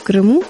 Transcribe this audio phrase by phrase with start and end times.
[0.00, 0.42] В Крыму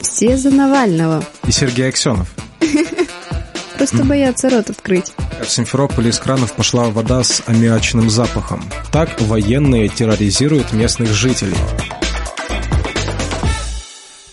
[0.00, 1.24] все за Навального.
[1.46, 2.28] И Сергей Аксенов.
[3.78, 5.12] Просто боятся рот открыть.
[5.42, 8.62] В Симферополе из кранов пошла вода с аммиачным запахом.
[8.92, 11.56] Так военные терроризируют местных жителей.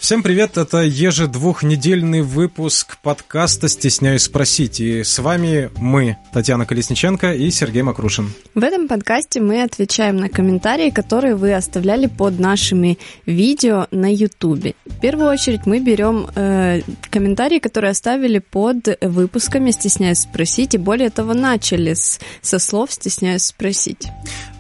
[0.10, 4.80] Всем привет, это ежедвухнедельный выпуск подкаста «Стесняюсь спросить».
[4.80, 8.34] И с вами мы, Татьяна Колесниченко и Сергей Макрушин.
[8.56, 14.74] В этом подкасте мы отвечаем на комментарии, которые вы оставляли под нашими видео на Ютубе.
[14.88, 16.82] В первую очередь мы берем э,
[17.12, 23.44] комментарии, которые оставили под выпусками «Стесняюсь спросить», и более того, начали с, со слов «Стесняюсь
[23.44, 24.08] спросить».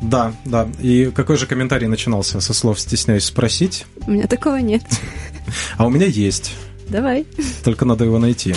[0.01, 0.67] Да, да.
[0.79, 3.85] И какой же комментарий начинался со слов «Стесняюсь спросить»?
[4.07, 4.83] У меня такого нет.
[5.77, 6.53] А у меня есть.
[6.87, 7.25] Давай.
[7.63, 8.55] Только надо его найти.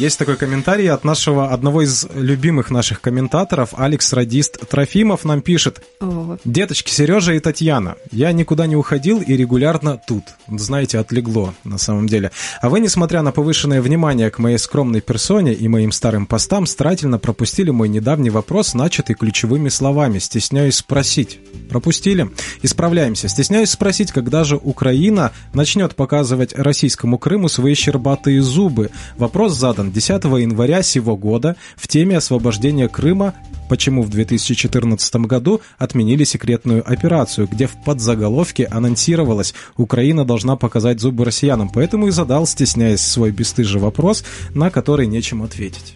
[0.00, 5.82] Есть такой комментарий от нашего одного из любимых наших комментаторов, Алекс Радист Трофимов нам пишет.
[6.00, 6.38] О.
[6.42, 10.24] Деточки Сережа и Татьяна, я никуда не уходил и регулярно тут.
[10.48, 12.30] Знаете, отлегло на самом деле.
[12.62, 17.18] А вы, несмотря на повышенное внимание к моей скромной персоне и моим старым постам, старательно
[17.18, 20.18] пропустили мой недавний вопрос, начатый ключевыми словами.
[20.18, 21.40] Стесняюсь спросить.
[21.68, 22.30] Пропустили?
[22.62, 23.28] Исправляемся.
[23.28, 28.88] Стесняюсь спросить, когда же Украина начнет показывать российскому Крыму свои щербатые зубы.
[29.18, 33.34] Вопрос задан 10 января сего года в теме освобождения Крыма
[33.70, 41.24] почему в 2014 году отменили секретную операцию, где в подзаголовке анонсировалось «Украина должна показать зубы
[41.24, 44.24] россиянам», поэтому и задал, стесняясь свой бесстыжий вопрос,
[44.54, 45.94] на который нечем ответить.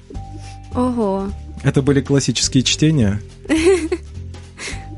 [0.72, 1.28] Ого.
[1.64, 3.20] Это были классические чтения.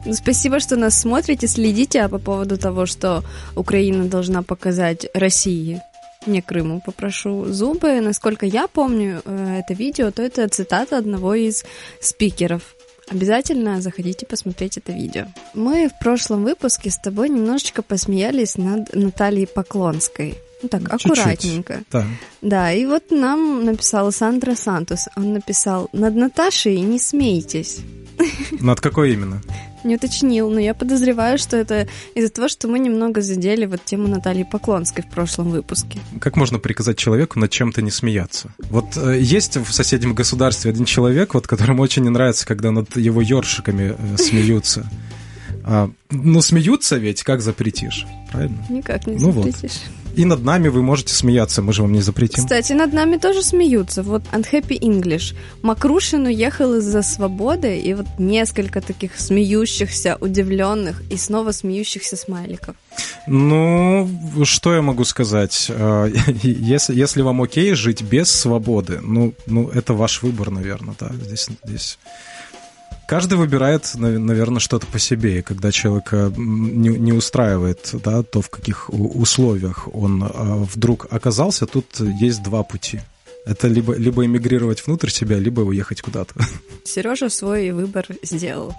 [0.04, 3.24] Ну, Спасибо, что нас смотрите, следите, а по поводу того, что
[3.56, 5.82] Украина должна показать России,
[6.26, 8.00] не Крыму, попрошу зубы.
[8.00, 11.64] Насколько я помню э, это видео, то это цитата одного из
[12.00, 12.76] спикеров.
[13.08, 15.26] Обязательно заходите посмотреть это видео.
[15.54, 20.34] Мы в прошлом выпуске с тобой немножечко посмеялись над Натальей Поклонской.
[20.62, 21.10] Ну так, Чуть-чуть.
[21.12, 21.82] аккуратненько.
[21.92, 22.06] Да.
[22.42, 25.08] Да, и вот нам написал Сандра Сантос.
[25.16, 27.80] Он написал, над Наташей не смейтесь.
[28.60, 29.42] Над какой именно?
[29.84, 34.08] Не уточнил, но я подозреваю, что это из-за того, что мы немного задели вот тему
[34.08, 36.00] Натальи Поклонской в прошлом выпуске.
[36.20, 38.52] Как можно приказать человеку над чем-то не смеяться?
[38.70, 42.96] Вот э, есть в соседнем государстве один человек, вот которому очень не нравится, когда над
[42.96, 44.90] его ёршиками э, смеются.
[45.62, 48.64] А, ну, смеются ведь, как запретишь, правильно?
[48.68, 49.52] Никак не Ну вот.
[50.16, 52.42] И над нами вы можете смеяться, мы же вам не запретим.
[52.42, 54.02] Кстати, над нами тоже смеются.
[54.02, 55.34] Вот Unhappy English.
[55.62, 62.76] Макрушин уехал из-за свободы, и вот несколько таких смеющихся, удивленных и снова смеющихся смайликов.
[63.26, 64.08] Ну,
[64.44, 65.66] что я могу сказать?
[65.68, 66.10] Э,
[66.42, 71.10] Если, если вам окей жить без свободы, ну, ну, это ваш выбор, наверное, да.
[71.24, 71.98] Здесь, здесь
[73.06, 75.38] каждый выбирает, наверное, что-то по себе.
[75.38, 80.28] И когда человека м, не, не устраивает, да, то в каких условиях он э,
[80.74, 83.00] вдруг оказался, тут есть два пути.
[83.46, 86.34] Это либо, либо эмигрировать внутрь себя, либо уехать куда-то.
[86.84, 88.74] Сережа свой выбор сделал.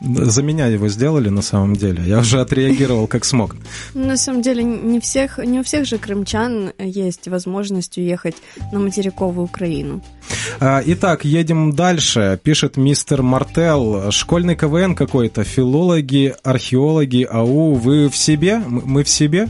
[0.00, 2.04] За меня его сделали на самом деле.
[2.06, 3.56] Я уже отреагировал как смог.
[3.94, 8.36] Ну, На самом деле, не, всех, не у всех же крымчан есть возможность уехать
[8.72, 10.02] на материковую Украину.
[10.60, 12.38] А, Итак, едем дальше.
[12.42, 14.12] Пишет мистер Мартел.
[14.12, 15.42] Школьный КВН какой-то.
[15.42, 18.58] Филологи, археологи, ау, вы в себе?
[18.58, 19.48] Мы в себе?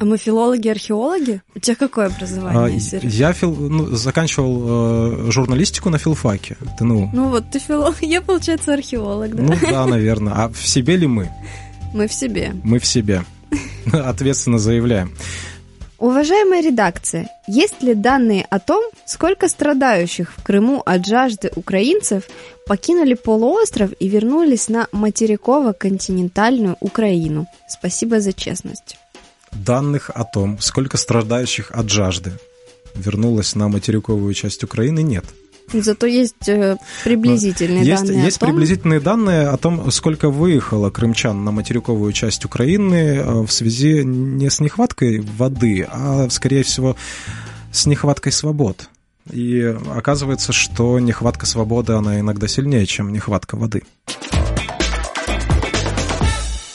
[0.00, 1.42] А мы филологи-археологи?
[1.54, 3.12] У тебя какое А, образование, Сереж?
[3.12, 6.56] Я фил- ну, заканчивал э, журналистику на филфаке.
[6.78, 7.10] ТНУ.
[7.12, 9.42] Ну вот, ты филолог, я, получается, археолог, да?
[9.42, 10.32] Ну да, наверное.
[10.34, 11.28] А в себе ли мы?
[11.92, 12.52] Мы в себе.
[12.64, 13.24] Мы в себе.
[13.92, 15.14] Ответственно заявляем.
[15.98, 22.22] Уважаемая редакция, есть ли данные о том, сколько страдающих в Крыму от жажды украинцев
[22.66, 27.46] покинули полуостров и вернулись на материково-континентальную Украину?
[27.68, 28.96] Спасибо за честность.
[29.52, 32.32] Данных о том, сколько страдающих от жажды
[32.94, 35.24] вернулось на материковую часть Украины, нет.
[35.72, 41.44] Зато есть э, приблизительные Есть, данные есть том, приблизительные данные о том, сколько выехало крымчан
[41.44, 46.96] на материковую часть Украины э, в связи не с нехваткой воды, а, скорее всего,
[47.72, 48.88] с нехваткой свобод.
[49.30, 49.62] И
[49.94, 53.82] оказывается, что нехватка свободы, она иногда сильнее, чем нехватка воды.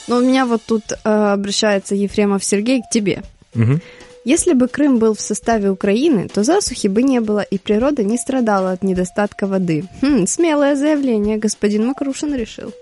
[0.06, 3.22] Но у меня вот тут э, обращается Ефремов Сергей к тебе.
[3.54, 3.80] Мгм.
[4.24, 8.18] Если бы Крым был в составе Украины, то засухи бы не было, и природа не
[8.18, 9.84] страдала от недостатка воды.
[10.02, 12.72] Хм, смелое заявление господин Макрушин решил.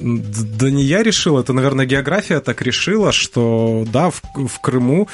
[0.00, 5.08] Да не я решил, это, наверное, география так решила, что да, в, в Крыму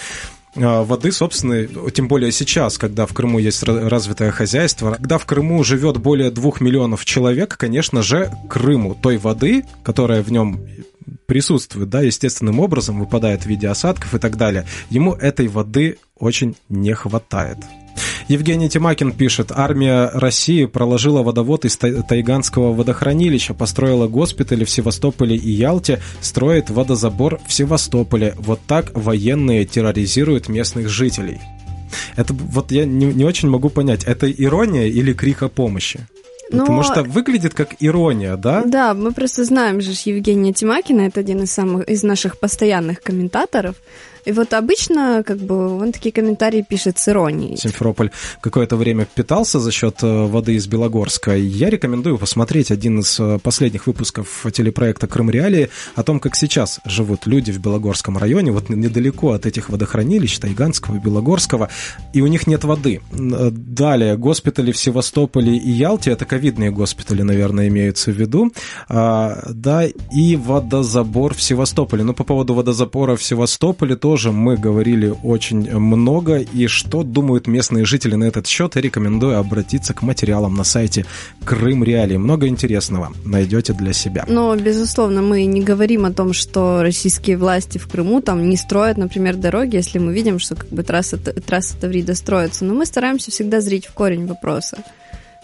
[0.54, 5.26] а, воды, собственно, тем более сейчас, когда в Крыму есть ра- развитое хозяйство, когда в
[5.26, 10.60] Крыму живет более двух миллионов человек, конечно же, Крыму той воды, которая в нем
[11.26, 14.66] присутствует, да, естественным образом, выпадает в виде осадков и так далее.
[14.90, 17.58] Ему этой воды очень не хватает.
[18.28, 25.50] Евгений Тимакин пишет, армия России проложила водовод из Тайганского водохранилища, построила госпитали в Севастополе и
[25.50, 28.34] Ялте, строит водозабор в Севастополе.
[28.36, 31.40] Вот так военные терроризируют местных жителей.
[32.16, 36.06] Это вот я не, не очень могу понять, это ирония или крик о помощи?
[36.50, 36.60] Но...
[36.60, 38.62] Потому что выглядит как ирония, да?
[38.64, 43.76] Да, мы просто знаем же Евгения Тимакина, это один из самых из наших постоянных комментаторов.
[44.26, 47.56] И вот обычно, как бы, он такие комментарии пишет с иронией.
[47.56, 51.36] Симферополь какое-то время питался за счет э, воды из Белогорска.
[51.36, 56.80] Я рекомендую посмотреть один из э, последних выпусков телепроекта «Крым Реалии» о том, как сейчас
[56.84, 61.68] живут люди в Белогорском районе, вот недалеко от этих водохранилищ, Тайганского Белогорского,
[62.12, 63.00] и у них нет воды.
[63.12, 68.52] Э, далее, госпитали в Севастополе и Ялте, это ковидные госпитали, наверное, имеются в виду,
[68.88, 72.02] а, да, и водозабор в Севастополе.
[72.02, 77.46] Но по поводу водозабора в Севастополе тоже тоже мы говорили очень много, и что думают
[77.46, 81.04] местные жители на этот счет, рекомендую обратиться к материалам на сайте
[81.44, 82.16] Крым Реалии.
[82.16, 84.24] Много интересного найдете для себя.
[84.26, 88.96] Но, безусловно, мы не говорим о том, что российские власти в Крыму там не строят,
[88.96, 92.64] например, дороги, если мы видим, что как бы трасса, трасса Таврида строится.
[92.64, 94.78] Но мы стараемся всегда зрить в корень вопроса.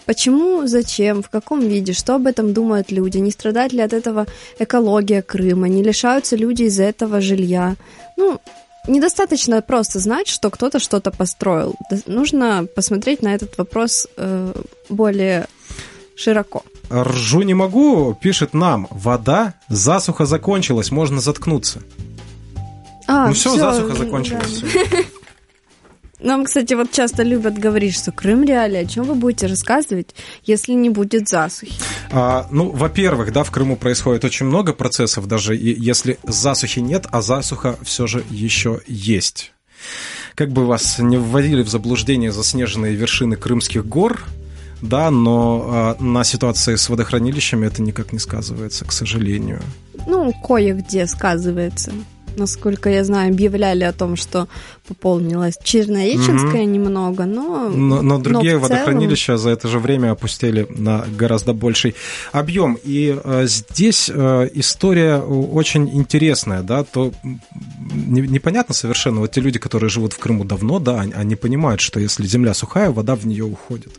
[0.05, 4.25] Почему, зачем, в каком виде, что об этом думают люди, не страдает ли от этого
[4.59, 7.75] экология Крыма, не лишаются люди из-за этого жилья.
[8.17, 8.39] Ну,
[8.87, 11.75] недостаточно просто знать, что кто-то что-то построил.
[12.05, 14.53] Нужно посмотреть на этот вопрос э,
[14.89, 15.47] более
[16.15, 16.63] широко.
[16.91, 18.87] Ржу не могу, пишет нам.
[18.91, 21.81] Вода, засуха закончилась, можно заткнуться.
[23.07, 24.61] А, ну все, все засуха закончилась.
[24.61, 24.97] Да.
[26.23, 28.77] Нам, кстати, вот часто любят говорить, что Крым реалии.
[28.77, 31.73] О чем вы будете рассказывать, если не будет засухи?
[32.11, 37.21] А, ну, во-первых, да, в Крыму происходит очень много процессов, даже если засухи нет, а
[37.21, 39.51] засуха все же еще есть.
[40.35, 44.23] Как бы вас не вводили в заблуждение заснеженные вершины крымских гор,
[44.81, 49.61] да, но э, на ситуации с водохранилищами это никак не сказывается, к сожалению.
[50.07, 51.91] Ну, кое-где сказывается
[52.37, 54.47] насколько я знаю, объявляли о том, что
[54.87, 56.69] пополнилась Чернореченская угу.
[56.69, 57.69] немного, но...
[57.69, 58.61] Но, но другие но целом...
[58.61, 61.95] водохранилища за это же время опустили на гораздо больший
[62.31, 62.77] объем.
[62.83, 67.13] И э, здесь э, история очень интересная, да, то
[67.93, 71.81] не, непонятно совершенно, вот те люди, которые живут в Крыму давно, да, они, они понимают,
[71.81, 73.93] что если земля сухая, вода в нее уходит,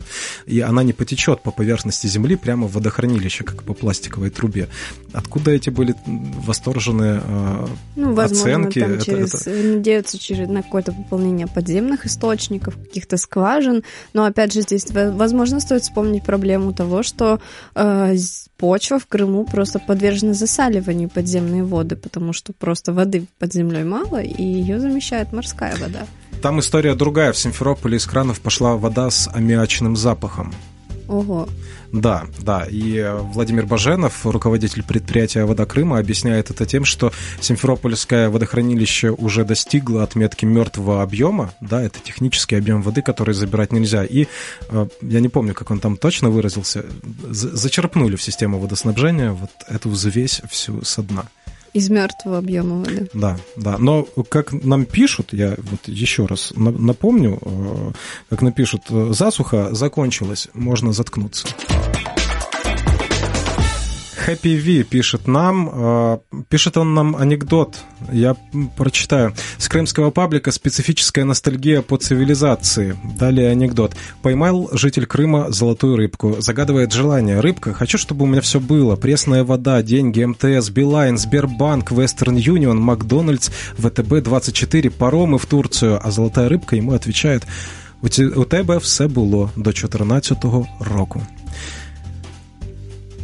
[0.45, 4.67] и она не потечет по поверхности земли прямо в водохранилище, как по пластиковой трубе.
[5.13, 8.79] Откуда эти были восторженные э, ну, возможно, оценки?
[8.79, 9.67] Там через, это, это...
[9.67, 13.83] надеются через, на какое-то пополнение подземных источников, каких-то скважин,
[14.13, 17.39] но опять же здесь, возможно, стоит вспомнить проблему того, что
[17.75, 18.15] э,
[18.57, 24.21] почва в Крыму просто подвержена засаливанию подземные воды, потому что просто воды под землей мало,
[24.21, 26.05] и ее замещает морская вода.
[26.41, 27.31] Там история другая.
[27.33, 30.53] В Симферополе из кранов пошла вода с аммиачным запахом.
[31.07, 31.47] Ого.
[31.91, 32.65] Да, да.
[32.69, 39.45] И э, Владимир Баженов, руководитель предприятия «Вода Крыма», объясняет это тем, что Симферопольское водохранилище уже
[39.45, 41.53] достигло отметки мертвого объема.
[41.61, 44.03] Да, это технический объем воды, который забирать нельзя.
[44.03, 44.27] И
[44.69, 46.85] э, я не помню, как он там точно выразился,
[47.29, 51.25] зачерпнули в систему водоснабжения вот эту взвесь всю со дна.
[51.75, 53.09] Из мертвого объема воды.
[53.13, 53.77] Да, да.
[53.77, 57.91] Но как нам пишут, я вот еще раз напомню, э,
[58.29, 61.49] как напишут, засуха закончилась, можно заткнуться.
[64.25, 66.17] Happy V пишет нам, э,
[66.49, 67.77] пишет он нам анекдот,
[68.11, 68.35] я
[68.75, 69.35] прочитаю.
[69.59, 72.97] С крымского паблика специфическая ностальгия по цивилизации.
[73.19, 73.95] Далее анекдот.
[74.23, 76.37] Поймал житель Крыма золотую рыбку.
[76.39, 77.39] Загадывает желание.
[77.39, 78.95] Рыбка, хочу, чтобы у меня все было.
[78.95, 85.99] Пресная вода, деньги, МТС, Билайн, Сбербанк, Вестерн Юнион, Макдональдс, ВТБ-24, паромы в Турцию.
[86.01, 87.45] А золотая рыбка ему отвечает,
[88.01, 90.43] у тебе все було до 14
[90.79, 91.21] року.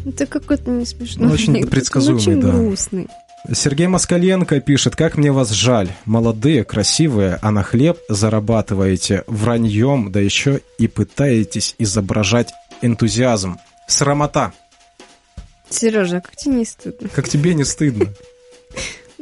[0.05, 1.27] Это какой-то не смешной.
[1.27, 2.49] Ну, очень предсказуемый, очень да.
[2.49, 3.07] грустный.
[3.53, 5.89] Сергей Москаленко пишет, как мне вас жаль.
[6.05, 13.57] Молодые, красивые, а на хлеб зарабатываете враньем, да еще и пытаетесь изображать энтузиазм.
[13.87, 14.53] Срамота.
[15.69, 17.09] Сережа, как тебе не стыдно?
[17.09, 18.07] Как тебе не стыдно?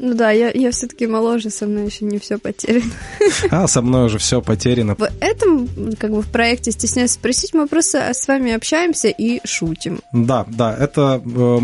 [0.01, 2.91] Ну да, я, я все-таки моложе, со мной еще не все потеряно.
[3.51, 4.95] А, со мной уже все потеряно.
[4.95, 9.99] В этом, как бы в проекте «Стесняюсь спросить», мы просто с вами общаемся и шутим.
[10.13, 11.59] Да, да, это э,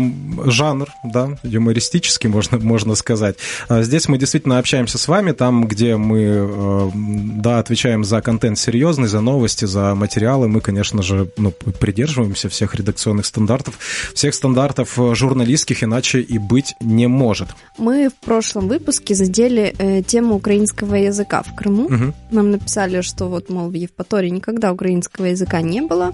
[0.50, 3.36] жанр, да, юмористический, можно, можно сказать.
[3.68, 8.58] А здесь мы действительно общаемся с вами, там, где мы, э, да, отвечаем за контент
[8.58, 10.48] серьезный, за новости, за материалы.
[10.48, 13.78] Мы, конечно же, ну, придерживаемся всех редакционных стандартов,
[14.14, 17.48] всех стандартов э, журналистских, иначе и быть не может.
[17.78, 21.84] Мы в прошлом выпуске задели э, тему украинского языка в Крыму.
[21.84, 22.14] Угу.
[22.32, 26.12] Нам написали, что вот, мол, в Евпатории никогда украинского языка не было.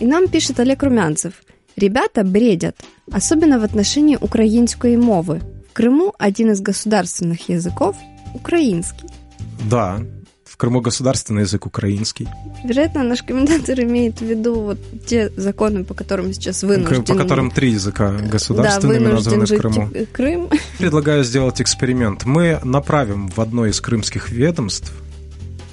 [0.00, 1.34] И нам пишет Олег Румянцев.
[1.76, 2.76] Ребята бредят,
[3.10, 5.42] особенно в отношении украинской мовы.
[5.70, 7.96] В Крыму один из государственных языков–
[8.34, 9.08] украинский.
[9.68, 10.00] Да,
[10.54, 12.28] в Крыму государственный язык украинский.
[12.62, 17.02] Вероятно, наш комментатор имеет в виду вот те законы, по которым сейчас вынужден...
[17.02, 19.90] По которым три языка государственными да, названы в Крыму.
[20.12, 20.48] Крым.
[20.78, 22.24] Предлагаю сделать эксперимент.
[22.24, 24.92] Мы направим в одно из крымских ведомств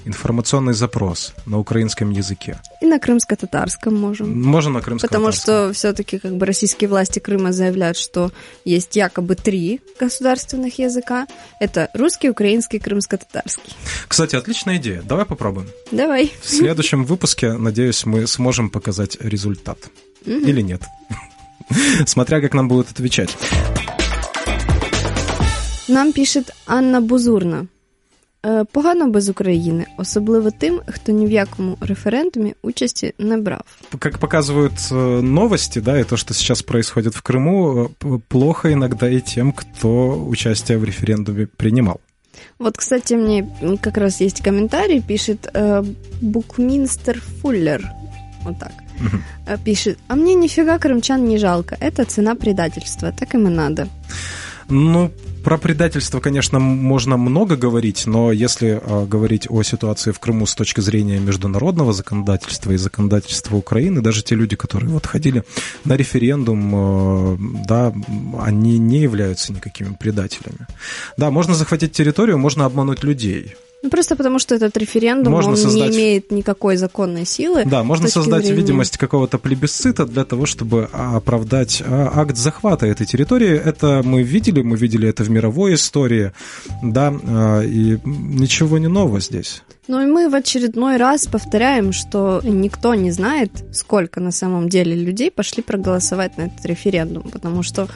[0.06, 2.60] информационный запрос на украинском языке.
[2.82, 4.42] И на крымско-татарском можем.
[4.42, 8.32] Можно на крымско Потому что все-таки как бы российские власти Крыма заявляют, что
[8.66, 11.28] есть якобы три государственных языка.
[11.60, 13.74] Это русский, украинский, крымско-татарский.
[14.08, 15.02] Кстати, отличная идея.
[15.04, 15.68] Давай попробуем.
[15.92, 16.32] Давай.
[16.42, 19.78] В следующем выпуске, надеюсь, мы сможем показать результат.
[20.26, 20.82] Или нет.
[22.06, 23.36] Смотря как нам будут отвечать.
[25.88, 27.68] Нам пишет Анна Бузурна.
[28.47, 33.65] Е, Погано без України, особливо тим, хто ні в якому референдумі участі не брав.
[33.99, 39.09] Как показывают э, новости, да, и то, что сейчас происходит в Крыму, э, плохо иногда
[39.09, 42.01] и тем, кто участие в референдуме принимал.
[42.59, 43.49] Вот, кстати, мне
[43.81, 45.85] как раз есть комментарий, пишет э,
[46.21, 47.83] Букминстер Фуллер,
[48.45, 48.73] вот так,
[49.47, 53.89] э, пишет, а мне нифига крымчан не жалко, это цена предательства, так им и надо.
[54.72, 55.12] Ну,
[55.44, 60.56] про предательство, конечно, можно много говорить, но если э, говорить о ситуации в Крыму с
[60.56, 65.44] точки зрения международного законодательства и законодательства Украины, даже те люди, которые вот ходили
[65.84, 67.38] на референдум, э,
[67.68, 67.94] да,
[68.40, 70.68] они не являются никакими предателями.
[71.18, 73.56] Да, можно захватить территорию, можно обмануть людей.
[73.84, 77.64] Ну, просто потому, что этот референдум, Можно он создать- не имеет никакой законной силы.
[77.66, 83.08] Да, можно создать зрения- видимость какого-то плебисцита для того, чтобы оправдать а, акт захвата этой
[83.08, 83.50] территории.
[83.58, 86.32] Это мы видели, мы видели это в мировой истории,
[86.84, 89.64] да, а, и ничего не нового здесь.
[89.88, 94.96] Ну и мы в очередной раз повторяем, что никто не знает, сколько на самом деле
[94.96, 97.88] людей пошли проголосовать на этот референдум, потому что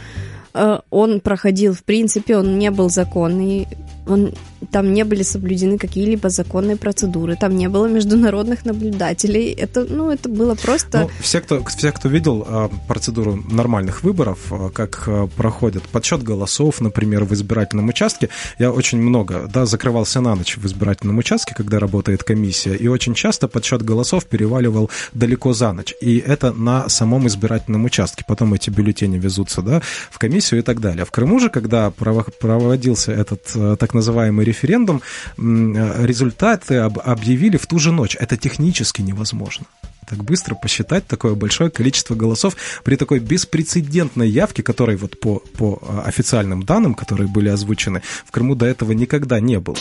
[0.89, 3.67] он проходил, в принципе, он не был законный,
[4.07, 4.33] он,
[4.71, 9.51] там не были соблюдены какие-либо законные процедуры, там не было международных наблюдателей.
[9.51, 11.01] Это, ну, это было просто...
[11.01, 16.81] Ну, все, кто, все, кто видел а, процедуру нормальных выборов, а, как проходит подсчет голосов,
[16.81, 21.79] например, в избирательном участке, я очень много, да, закрывался на ночь в избирательном участке, когда
[21.79, 25.93] работает комиссия, и очень часто подсчет голосов переваливал далеко за ночь.
[26.01, 28.23] И это на самом избирательном участке.
[28.27, 29.81] Потом эти бюллетени везутся, да,
[30.11, 31.05] в комиссию и так далее.
[31.05, 35.01] В Крыму же, когда прово- проводился этот э, так называемый референдум,
[35.37, 38.15] э, результаты об- объявили в ту же ночь.
[38.19, 39.65] Это технически невозможно
[40.07, 45.79] так быстро посчитать такое большое количество голосов при такой беспрецедентной явке, которой вот по, по
[45.81, 49.77] а, официальным данным, которые были озвучены, в Крыму до этого никогда не было.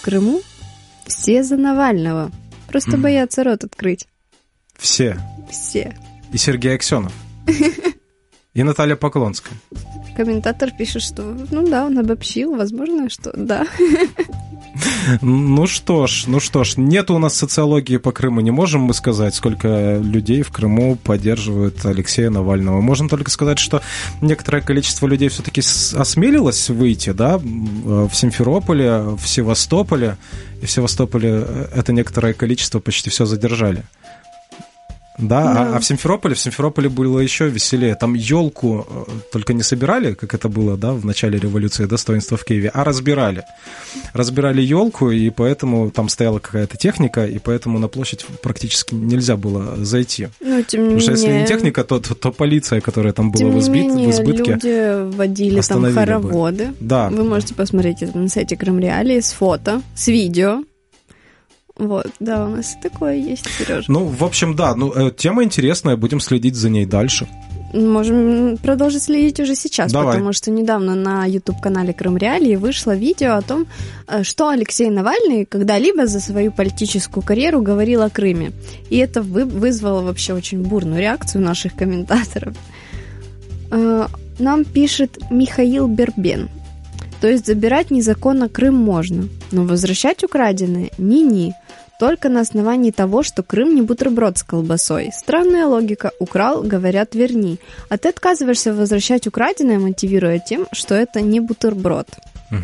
[0.00, 0.42] В Крыму
[1.06, 2.32] все за Навального.
[2.66, 3.02] Просто Мгм.
[3.02, 4.08] боятся рот открыть.
[4.76, 5.16] Все.
[5.48, 5.96] Все.
[6.32, 7.12] И Сергей Аксенов.
[8.54, 9.56] И Наталья Поклонская.
[10.14, 13.66] Комментатор пишет, что, ну да, он обобщил, возможно, что да.
[15.20, 18.40] Ну что ж, ну что ж, нет у нас социологии по Крыму.
[18.40, 22.80] Не можем мы сказать, сколько людей в Крыму поддерживают Алексея Навального.
[22.80, 23.82] Можем только сказать, что
[24.20, 30.16] некоторое количество людей все-таки осмелилось выйти, да, в Симферополе, в Севастополе.
[30.62, 33.84] И в Севастополе э, это некоторое количество почти все задержали.
[35.22, 35.62] Да, Да.
[35.72, 37.94] А, а в Симферополе, в Симферополе было еще веселее.
[37.94, 42.44] Там елку э, только не собирали, как это было, да, в начале революции достоинства в
[42.44, 43.42] Киеве, а разбирали.
[44.12, 49.84] Разбирали елку, и поэтому там стояла какая-то техника, и поэтому на площадь практически нельзя было
[49.84, 50.28] зайти.
[50.40, 53.38] Ну, тем не Потому что если не техника, то, то, то полиция, которая там была
[53.38, 54.52] Тем в, избит- менее, в избытке.
[54.54, 56.00] люди водили там остановили бы.
[56.00, 56.72] хороводы.
[56.80, 57.08] Да.
[57.10, 60.62] Вы можете посмотреть это на сайте Крымреалии с фото, с видео.
[61.78, 63.84] Вот, да, у нас такое есть, Сережа.
[63.90, 67.26] Ну, в общем, да, ну, э, тема интересная, будем следить за ней дальше.
[67.72, 70.12] Можем продолжить следить уже сейчас, Давай.
[70.14, 73.66] потому что недавно на YouTube-канале Крым Реалии вышло видео о том,
[74.08, 78.52] э, что Алексей Навальный когда-либо за свою политическую карьеру говорил о Крыме.
[78.90, 82.54] И это вы- вызвало вообще очень бурную реакцию наших комментаторов.
[83.70, 84.06] Э,
[84.38, 86.48] Нам пишет Михаил Бербен.
[87.22, 91.54] То есть забирать незаконно Крым можно, но возвращать украденное– ни-ни.
[92.00, 95.12] Только на основании того, что Крым не бутерброд с колбасой.
[95.12, 96.10] Странная логика.
[96.18, 97.60] Украл, говорят, верни.
[97.88, 102.08] А ты отказываешься возвращать украденное, мотивируя тем, что это не бутерброд.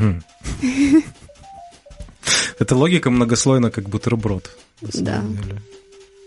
[2.59, 4.51] Это логика многослойна, как бутерброд.
[4.95, 5.23] Да.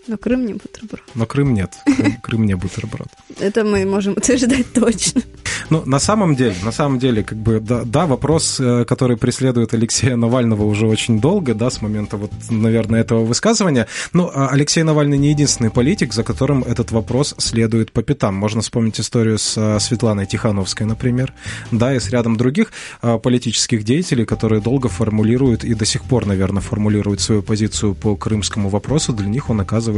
[0.08, 1.02] Но Крым не бутерброд.
[1.14, 1.74] Но Крым нет.
[1.84, 3.06] Крым, Крым не бутерброд.
[3.38, 5.22] Это мы можем утверждать точно.
[5.70, 9.74] Ну, на самом деле, на самом деле, как бы, да, да, вопрос, э, который преследует
[9.74, 13.86] Алексея Навального уже очень долго, да, с момента вот, наверное, этого высказывания.
[14.12, 18.34] Ну, а Алексей Навальный не единственный политик, за которым этот вопрос следует по пятам.
[18.34, 21.32] Можно вспомнить историю с э, Светланой Тихановской, например,
[21.70, 26.26] да, и с рядом других э, политических деятелей, которые долго формулируют и до сих пор,
[26.26, 29.12] наверное, формулируют свою позицию по крымскому вопросу.
[29.12, 29.91] Для них он оказывается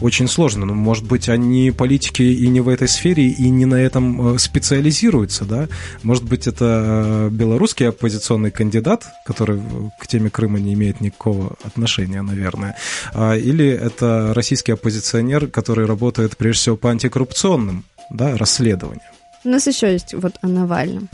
[0.00, 0.66] очень сложно.
[0.66, 5.10] Но, может быть, они политики и не в этой сфере, и не на этом специализируются
[5.10, 5.68] активизируется, да.
[6.02, 9.60] Может быть, это э, белорусский оппозиционный кандидат, который
[9.98, 12.76] к теме Крыма не имеет никакого отношения, наверное.
[13.14, 19.10] А, или это российский оппозиционер, который работает прежде всего по антикоррупционным да, расследованиям.
[19.44, 21.08] У нас еще есть вот о Навальном.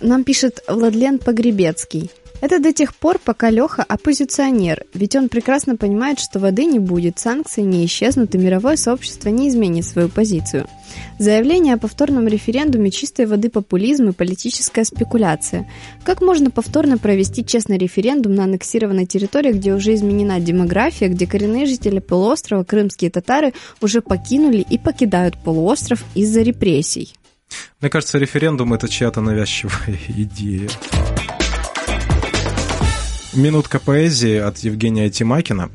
[0.00, 2.10] Нам пишет Владлен Погребецкий.
[2.40, 7.18] Это до тех пор, пока Леха оппозиционер, ведь он прекрасно понимает, что воды не будет,
[7.18, 10.66] санкции не исчезнут и мировое сообщество не изменит свою позицию.
[11.18, 15.70] Заявление о повторном референдуме чистой воды популизм и политическая спекуляция.
[16.02, 21.66] Как можно повторно провести честный референдум на аннексированной территории, где уже изменена демография, где коренные
[21.66, 23.52] жители полуострова, крымские татары,
[23.82, 27.12] уже покинули и покидают полуостров из-за репрессий?
[27.80, 30.68] Мне кажется, референдум это чья-то навязчивая идея.
[33.32, 35.70] Минутка поэзии от Евгения Тимакина.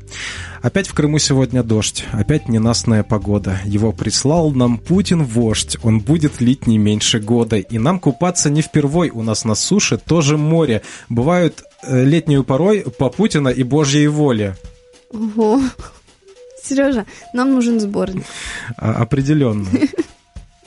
[0.60, 3.60] Опять в Крыму сегодня дождь, опять ненастная погода.
[3.64, 7.56] Его прислал нам Путин вождь, он будет лить не меньше года.
[7.56, 10.82] И нам купаться не впервой, у нас на суше тоже море.
[11.08, 14.56] Бывают э, летнюю порой по Путина и Божьей воле.
[15.10, 15.62] Ого.
[16.62, 18.24] Сережа, нам нужен сборник.
[18.76, 19.66] А, определенно.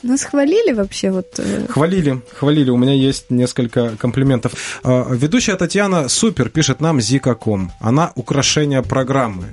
[0.04, 1.12] Нас хвалили вообще?
[1.12, 1.28] Вот...
[1.38, 2.70] Э, хвалили, хвалили.
[2.70, 4.80] У меня есть несколько комплиментов.
[4.84, 7.72] А, ведущая Татьяна супер пишет нам Zika.com.
[7.80, 9.46] Она украшение программы.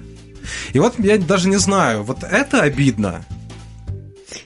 [0.73, 3.25] И вот я даже не знаю, вот это обидно.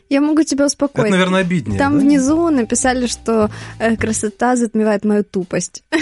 [0.09, 1.07] Я могу тебя успокоить.
[1.07, 1.78] Это, наверное, обиднее.
[1.78, 2.00] Там да?
[2.00, 5.83] внизу написали, что э, красота затмевает мою тупость.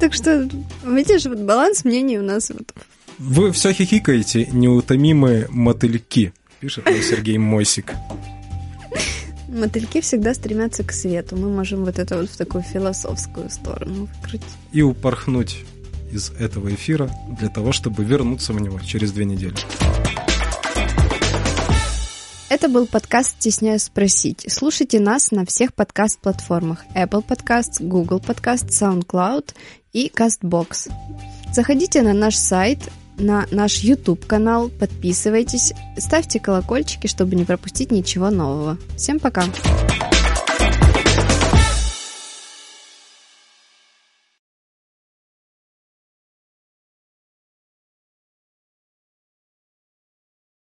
[0.00, 0.48] Так что,
[0.84, 2.74] видишь, вот баланс мнений у нас вот.
[3.18, 7.92] Вы все хихикаете, неутомимые мотыльки, пишет Сергей Мосик.
[9.52, 11.36] Мотыльки всегда стремятся к свету.
[11.36, 14.48] Мы можем вот это вот в такую философскую сторону выкрутить.
[14.72, 15.64] И упорхнуть
[16.10, 19.54] из этого эфира для того, чтобы вернуться в него через две недели.
[22.48, 24.46] Это был подкаст «Стесняюсь спросить».
[24.48, 29.54] Слушайте нас на всех подкаст-платформах Apple Podcasts, Google Podcast, SoundCloud
[29.92, 30.90] и CastBox.
[31.52, 32.78] Заходите на наш сайт
[33.22, 38.78] на наш YouTube-канал, подписывайтесь, ставьте колокольчики, чтобы не пропустить ничего нового.
[38.96, 39.44] Всем пока!
[39.62, 40.11] Пока!